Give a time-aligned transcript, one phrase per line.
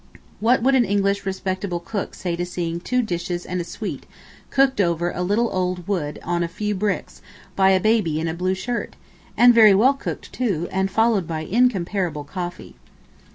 [0.39, 4.07] What would an English respectable cook say to seeing 'two dishes and a sweet'
[4.49, 7.21] cooked over a little old wood on a few bricks,
[7.55, 8.95] by a baby in a blue shirt?
[9.37, 12.75] and very well cooked too, and followed by incomparable coffee.